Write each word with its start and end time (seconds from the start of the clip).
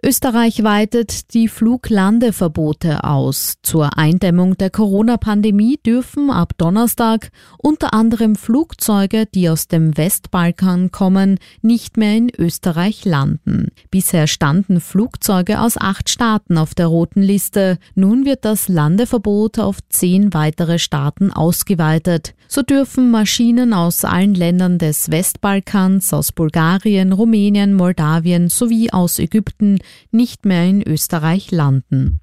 Österreich 0.00 0.62
weitet 0.62 1.34
die 1.34 1.48
Fluglandeverbote 1.48 3.02
aus. 3.02 3.54
Zur 3.64 3.98
Eindämmung 3.98 4.56
der 4.56 4.70
Corona-Pandemie 4.70 5.80
dürfen 5.84 6.30
ab 6.30 6.52
Donnerstag 6.56 7.32
unter 7.58 7.92
anderem 7.92 8.36
Flugzeuge, 8.36 9.26
die 9.26 9.48
aus 9.50 9.66
dem 9.66 9.96
Westbalkan 9.96 10.92
kommen, 10.92 11.40
nicht 11.62 11.96
mehr 11.96 12.16
in 12.16 12.30
Österreich 12.38 13.04
landen. 13.04 13.72
Bisher 13.90 14.28
standen 14.28 14.80
Flugzeuge 14.80 15.60
aus 15.60 15.76
acht 15.76 16.08
Staaten 16.08 16.58
auf 16.58 16.76
der 16.76 16.86
roten 16.86 17.22
Liste. 17.22 17.78
Nun 17.96 18.24
wird 18.24 18.44
das 18.44 18.68
Landeverbot 18.68 19.58
auf 19.58 19.78
zehn 19.88 20.32
weitere 20.32 20.78
Staaten 20.78 21.32
ausgeweitet. 21.32 22.34
So 22.46 22.62
dürfen 22.62 23.10
Maschinen 23.10 23.74
aus 23.74 24.04
allen 24.04 24.34
Ländern 24.34 24.78
des 24.78 25.10
Westbalkans, 25.10 26.14
aus 26.14 26.30
Bulgarien, 26.30 27.12
Rumänien, 27.12 27.74
Moldawien 27.74 28.48
sowie 28.48 28.92
aus 28.92 29.18
Ägypten 29.18 29.80
nicht 30.10 30.44
mehr 30.44 30.64
in 30.64 30.86
Österreich 30.86 31.50
landen. 31.50 32.20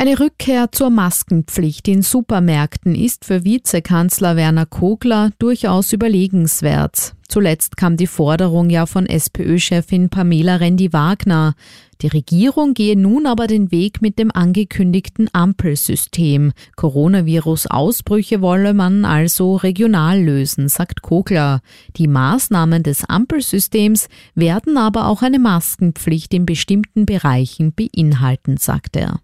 Eine 0.00 0.18
Rückkehr 0.18 0.72
zur 0.72 0.88
Maskenpflicht 0.88 1.86
in 1.86 2.00
Supermärkten 2.00 2.94
ist 2.94 3.26
für 3.26 3.44
Vizekanzler 3.44 4.34
Werner 4.34 4.64
Kogler 4.64 5.28
durchaus 5.38 5.92
überlegenswert. 5.92 7.12
Zuletzt 7.28 7.76
kam 7.76 7.98
die 7.98 8.06
Forderung 8.06 8.70
ja 8.70 8.86
von 8.86 9.04
SPÖ-Chefin 9.04 10.08
Pamela 10.08 10.56
Rendi-Wagner. 10.56 11.52
Die 12.00 12.06
Regierung 12.06 12.72
gehe 12.72 12.98
nun 12.98 13.26
aber 13.26 13.46
den 13.46 13.70
Weg 13.72 14.00
mit 14.00 14.18
dem 14.18 14.30
angekündigten 14.30 15.28
Ampelsystem. 15.34 16.52
Coronavirus-Ausbrüche 16.76 18.40
wolle 18.40 18.72
man 18.72 19.04
also 19.04 19.56
regional 19.56 20.18
lösen, 20.18 20.70
sagt 20.70 21.02
Kogler. 21.02 21.60
Die 21.96 22.08
Maßnahmen 22.08 22.82
des 22.82 23.04
Ampelsystems 23.04 24.08
werden 24.34 24.78
aber 24.78 25.08
auch 25.08 25.20
eine 25.20 25.38
Maskenpflicht 25.38 26.32
in 26.32 26.46
bestimmten 26.46 27.04
Bereichen 27.04 27.74
beinhalten, 27.74 28.56
sagt 28.56 28.96
er. 28.96 29.20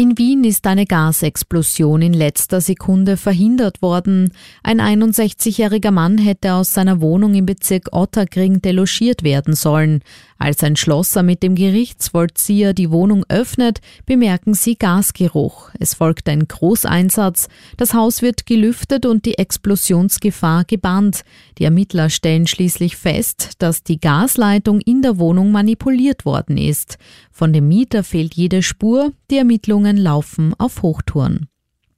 In 0.00 0.16
Wien 0.16 0.44
ist 0.44 0.66
eine 0.66 0.86
Gasexplosion 0.86 2.00
in 2.00 2.14
letzter 2.14 2.62
Sekunde 2.62 3.18
verhindert 3.18 3.82
worden. 3.82 4.32
Ein 4.62 4.80
61-jähriger 4.80 5.90
Mann 5.90 6.16
hätte 6.16 6.54
aus 6.54 6.72
seiner 6.72 7.02
Wohnung 7.02 7.34
im 7.34 7.44
Bezirk 7.44 7.90
Otterkring 7.92 8.62
delogiert 8.62 9.24
werden 9.24 9.54
sollen. 9.54 10.00
Als 10.38 10.64
ein 10.64 10.76
Schlosser 10.76 11.22
mit 11.22 11.42
dem 11.42 11.54
Gerichtsvollzieher 11.54 12.72
die 12.72 12.90
Wohnung 12.90 13.26
öffnet, 13.28 13.82
bemerken 14.06 14.54
sie 14.54 14.74
Gasgeruch. 14.74 15.68
Es 15.78 15.92
folgt 15.92 16.30
ein 16.30 16.48
Großeinsatz. 16.48 17.48
Das 17.76 17.92
Haus 17.92 18.22
wird 18.22 18.46
gelüftet 18.46 19.04
und 19.04 19.26
die 19.26 19.36
Explosionsgefahr 19.36 20.64
gebannt. 20.64 21.24
Die 21.58 21.64
Ermittler 21.64 22.08
stellen 22.08 22.46
schließlich 22.46 22.96
fest, 22.96 23.50
dass 23.58 23.82
die 23.82 24.00
Gasleitung 24.00 24.80
in 24.80 25.02
der 25.02 25.18
Wohnung 25.18 25.52
manipuliert 25.52 26.24
worden 26.24 26.56
ist. 26.56 26.96
Von 27.30 27.52
dem 27.52 27.68
Mieter 27.68 28.02
fehlt 28.02 28.34
jede 28.34 28.62
Spur. 28.62 29.12
Die 29.30 29.36
Ermittlungen 29.36 29.89
laufen 29.96 30.54
auf 30.58 30.82
Hochtouren. 30.82 31.48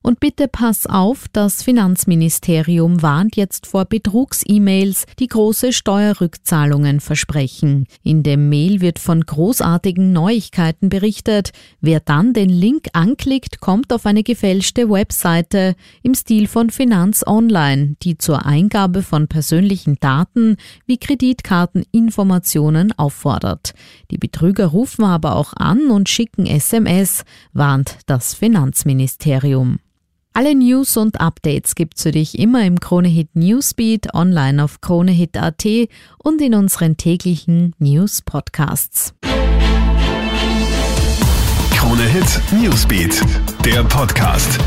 Und 0.03 0.19
bitte 0.19 0.48
pass 0.48 0.86
auf, 0.86 1.27
das 1.33 1.62
Finanzministerium 1.62 3.03
warnt 3.03 3.36
jetzt 3.36 3.67
vor 3.67 3.84
Betrugs-E-Mails, 3.84 5.06
die 5.20 5.28
große 5.28 5.72
Steuerrückzahlungen 5.72 6.98
versprechen. 6.98 7.86
In 8.03 8.25
dem 8.25 8.48
Mail 8.48 8.81
wird 8.81 8.98
von 8.98 9.20
großartigen 9.20 10.12
Neuigkeiten 10.12 10.89
berichtet. 10.89 11.53
Wer 11.81 12.00
dann 12.00 12.33
den 12.33 12.48
Link 12.48 12.89
anklickt, 12.94 13.61
kommt 13.61 13.92
auf 13.92 14.05
eine 14.05 14.25
gefälschte 14.25 14.91
Webseite 14.91 15.77
im 16.03 16.14
Stil 16.14 16.48
von 16.48 16.70
Finanz 16.70 17.25
Online, 17.25 17.94
die 18.03 18.19
zur 18.19 18.44
Eingabe 18.44 19.03
von 19.03 19.28
persönlichen 19.28 19.98
Daten 20.00 20.56
wie 20.84 20.99
Kreditkarteninformationen 20.99 22.91
auffordert. 22.99 23.72
Die 24.10 24.19
Betrüger 24.19 24.66
rufen 24.66 25.05
aber 25.05 25.37
auch 25.37 25.53
an 25.55 25.93
und 25.93 26.09
schicken 26.09 26.47
SMS, 26.47 27.25
warnt 27.53 27.99
das 28.06 28.34
Finanzministerium. 28.34 29.78
Alle 30.34 30.54
News 30.54 30.97
und 30.97 31.20
Updates 31.20 31.75
gibt's 31.75 32.04
für 32.04 32.10
dich 32.10 32.38
immer 32.38 32.65
im 32.65 32.81
Kronehit 32.81 33.37
Newsbeat, 33.37 34.15
online 34.15 34.65
auf 34.65 34.81
kronehit.at 34.81 35.66
und 36.16 36.41
in 36.41 36.54
unseren 36.54 36.97
täglichen 36.97 37.75
News 37.78 38.22
Podcasts. 38.22 39.12
Kronehit 41.75 42.41
Newsbeat, 42.53 43.20
der 43.62 43.84
Podcast. 43.84 44.59